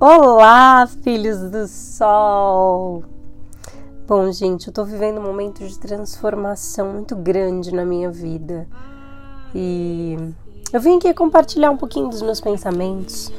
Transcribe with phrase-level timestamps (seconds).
[0.00, 3.02] Olá, filhos do sol!
[4.06, 8.68] Bom, gente, eu tô vivendo um momento de transformação muito grande na minha vida
[9.52, 10.16] e
[10.72, 13.32] eu vim aqui compartilhar um pouquinho dos meus pensamentos,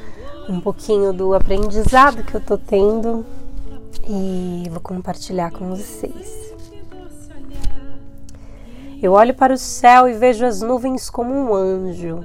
[0.50, 3.24] um pouquinho do aprendizado que eu tô tendo
[4.06, 6.52] e vou compartilhar com vocês.
[9.02, 12.22] Eu olho para o céu e vejo as nuvens como um anjo,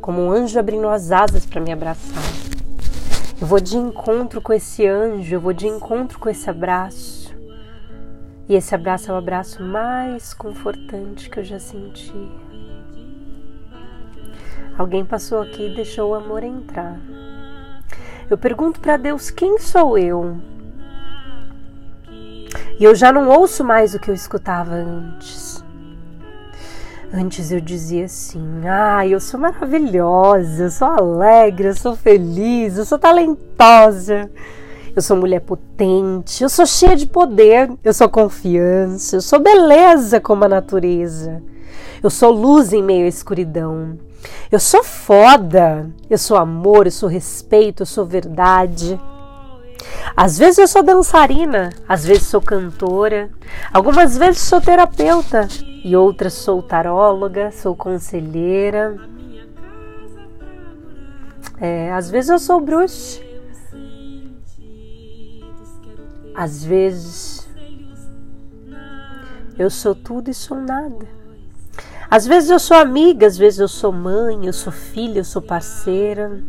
[0.00, 2.53] como um anjo abrindo as asas para me abraçar.
[3.40, 7.34] Eu vou de encontro com esse anjo, eu vou de encontro com esse abraço.
[8.48, 12.12] E esse abraço é o abraço mais confortante que eu já senti.
[14.78, 16.98] Alguém passou aqui e deixou o amor entrar.
[18.30, 20.36] Eu pergunto para Deus quem sou eu?
[22.78, 25.43] E eu já não ouço mais o que eu escutava antes.
[27.12, 32.84] Antes eu dizia assim: ah, eu sou maravilhosa, eu sou alegre, eu sou feliz, eu
[32.84, 34.30] sou talentosa,
[34.94, 40.20] eu sou mulher potente, eu sou cheia de poder, eu sou confiança, eu sou beleza
[40.20, 41.42] como a natureza,
[42.02, 43.98] eu sou luz em meio à escuridão,
[44.50, 48.98] eu sou foda, eu sou amor, eu sou respeito, eu sou verdade.
[50.16, 53.30] Às vezes eu sou dançarina, às vezes sou cantora,
[53.72, 55.48] algumas vezes sou terapeuta
[55.84, 58.96] e outras sou taróloga, sou conselheira.
[61.60, 63.22] É, às vezes eu sou bruxa.
[66.34, 67.46] Às vezes
[69.58, 71.06] eu sou tudo e sou nada.
[72.10, 75.42] Às vezes eu sou amiga, às vezes eu sou mãe, eu sou filha, eu sou
[75.42, 76.42] parceira.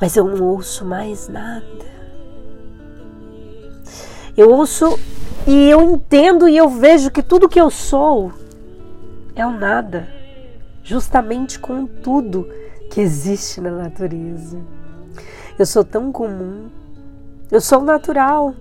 [0.00, 1.91] Mas eu não ouço mais nada.
[4.36, 4.98] Eu ouço
[5.46, 8.32] e eu entendo e eu vejo que tudo que eu sou
[9.34, 10.08] é o nada,
[10.82, 12.48] justamente com tudo
[12.90, 14.58] que existe na natureza.
[15.58, 16.68] Eu sou tão comum,
[17.50, 18.54] eu sou natural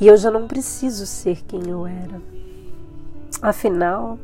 [0.00, 2.20] e eu já não preciso ser quem eu era.
[3.42, 4.18] Afinal,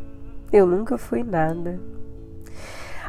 [0.52, 1.78] eu nunca fui nada.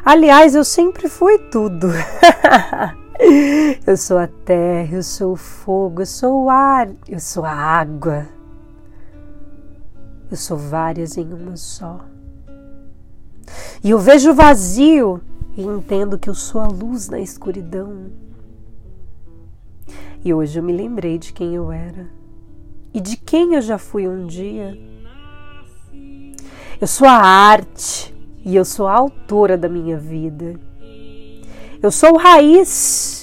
[0.04, 1.88] Aliás, eu sempre fui tudo.
[3.86, 7.50] Eu sou a terra, eu sou o fogo, eu sou o ar, eu sou a
[7.50, 8.28] água.
[10.30, 12.00] Eu sou várias em uma só.
[13.82, 15.20] E eu vejo o vazio
[15.56, 18.10] e entendo que eu sou a luz na escuridão.
[20.24, 22.08] E hoje eu me lembrei de quem eu era
[22.94, 24.78] e de quem eu já fui um dia.
[26.80, 30.58] Eu sou a arte e eu sou a autora da minha vida.
[31.82, 33.21] Eu sou raiz.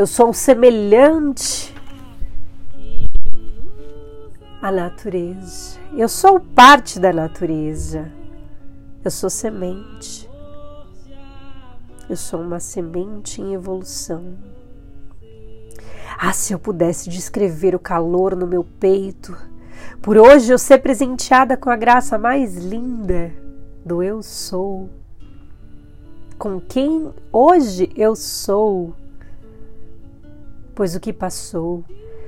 [0.00, 1.74] Eu sou semelhante
[4.62, 5.78] à natureza.
[5.94, 8.10] Eu sou parte da natureza.
[9.04, 10.26] Eu sou semente.
[12.08, 14.38] Eu sou uma semente em evolução.
[16.18, 19.36] Ah, se eu pudesse descrever o calor no meu peito,
[20.00, 23.30] por hoje eu ser presenteada com a graça mais linda
[23.84, 24.88] do eu sou
[26.38, 28.94] com quem hoje eu sou,
[30.80, 31.84] pois o que passou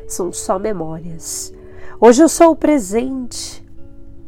[0.07, 1.55] são só memórias.
[1.99, 3.67] Hoje eu sou o presente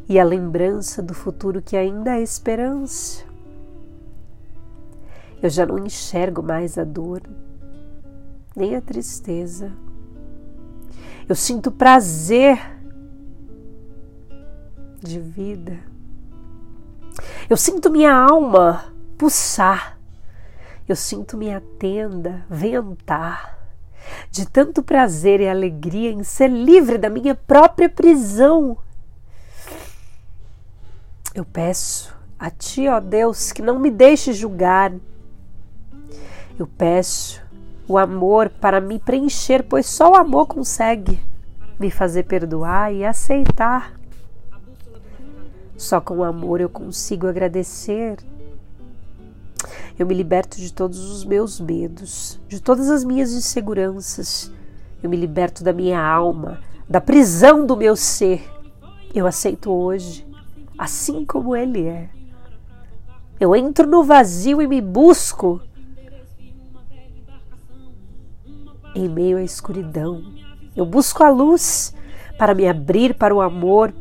[0.09, 3.23] e a lembrança do futuro que ainda é esperança.
[5.39, 7.21] Eu já não enxergo mais a dor,
[8.55, 9.71] nem a tristeza.
[11.29, 12.59] Eu sinto prazer
[15.03, 15.77] de vida.
[17.47, 19.99] Eu sinto minha alma pulsar.
[20.89, 23.64] Eu sinto minha tenda ventar
[24.31, 28.77] de tanto prazer e alegria em ser livre da minha própria prisão.
[31.33, 34.93] Eu peço a Ti, ó Deus, que não me deixe julgar.
[36.57, 37.41] Eu peço
[37.87, 41.21] o amor para me preencher, pois só o amor consegue
[41.79, 43.99] me fazer perdoar e aceitar.
[45.77, 48.17] Só com o amor eu consigo agradecer
[49.97, 54.51] eu me liberto de todos os meus medos, de todas as minhas inseguranças.
[55.01, 58.43] Eu me liberto da minha alma, da prisão do meu ser.
[59.13, 60.27] Eu aceito hoje,
[60.77, 62.09] assim como ele é.
[63.39, 65.61] Eu entro no vazio e me busco
[68.93, 70.23] em meio à escuridão.
[70.75, 71.93] Eu busco a luz
[72.37, 73.93] para me abrir para o amor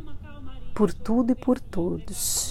[0.75, 2.44] por tudo e por todos.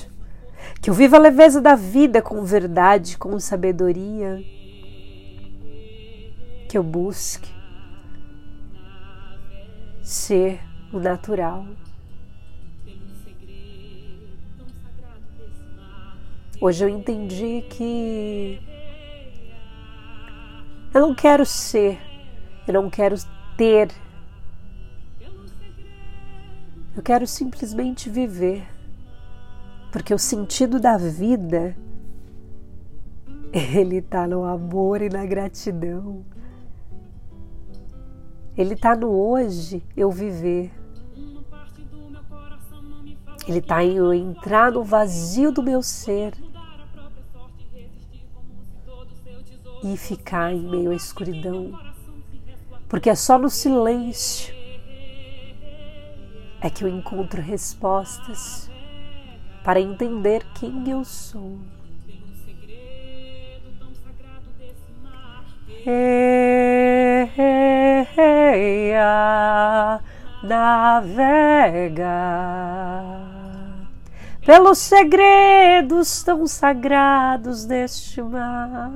[0.84, 4.44] Que eu viva a leveza da vida com verdade, com sabedoria.
[6.68, 7.50] Que eu busque
[10.04, 10.60] ser
[10.92, 11.66] o natural.
[16.60, 18.60] Hoje eu entendi que
[20.94, 21.98] Eu não quero ser,
[22.68, 23.16] eu não quero
[23.56, 23.90] ter.
[26.94, 28.68] Eu quero simplesmente viver.
[29.94, 31.78] Porque o sentido da vida
[33.54, 36.26] ele está no amor e na gratidão.
[38.58, 40.72] Ele está no hoje, eu viver.
[43.48, 46.34] Ele está em eu entrar no vazio do meu ser
[49.84, 51.72] e ficar em meio à escuridão.
[52.90, 54.56] Porque é só no silêncio
[56.60, 58.73] é que eu encontro respostas
[59.64, 61.60] para entender quem eu sou.
[68.16, 70.02] Eia,
[70.44, 72.14] navega
[74.46, 78.92] pelos segredos tão sagrados deste mar.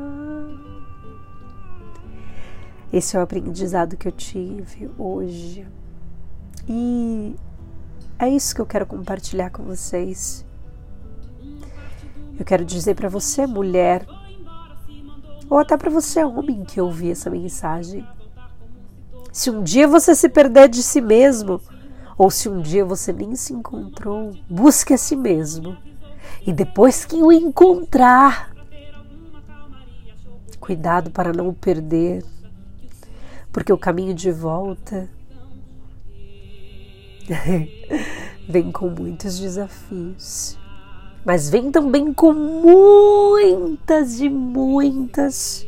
[2.92, 5.68] Esse é o aprendizado que eu tive hoje.
[6.68, 7.36] E
[8.18, 10.47] é isso que eu quero compartilhar com vocês.
[12.38, 14.06] Eu quero dizer para você, mulher,
[15.50, 18.08] ou até para você, homem, que ouvir essa mensagem.
[19.32, 21.60] Se um dia você se perder de si mesmo,
[22.16, 25.76] ou se um dia você nem se encontrou, busque a si mesmo.
[26.46, 28.54] E depois que o encontrar,
[30.60, 32.24] cuidado para não o perder,
[33.52, 35.10] porque o caminho de volta
[38.48, 40.58] vem com muitos desafios
[41.28, 45.68] mas vem também com muitas e muitas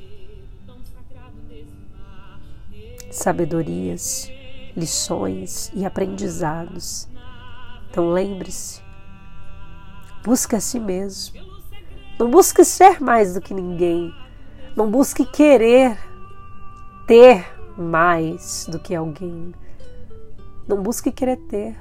[3.12, 4.32] sabedorias,
[4.74, 7.10] lições e aprendizados.
[7.92, 8.82] Então lembre-se,
[10.24, 11.42] busque a si mesmo.
[12.18, 14.16] Não busque ser mais do que ninguém.
[14.78, 15.98] Não busque querer
[17.06, 17.46] ter
[17.78, 19.54] mais do que alguém.
[20.66, 21.78] Não busque querer ter.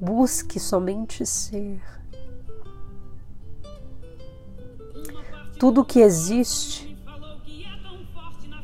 [0.00, 1.78] Busque somente ser.
[5.58, 6.96] Tudo que existe,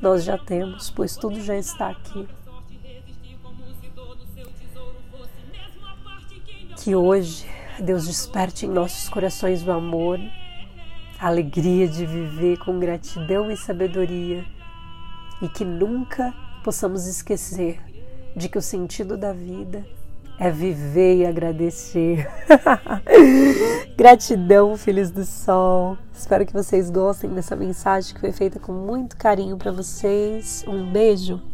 [0.01, 2.29] nós já temos, pois tudo já está aqui.
[6.77, 7.47] Que hoje
[7.81, 10.21] Deus desperte em nossos corações o amor,
[11.19, 14.45] a alegria de viver com gratidão e sabedoria
[15.43, 16.33] e que nunca
[16.63, 17.81] possamos esquecer
[18.37, 19.85] de que o sentido da vida
[20.39, 22.29] é viver e agradecer.
[23.97, 25.97] Gratidão, filhos do sol.
[26.13, 30.65] Espero que vocês gostem dessa mensagem que foi feita com muito carinho para vocês.
[30.67, 31.54] Um beijo.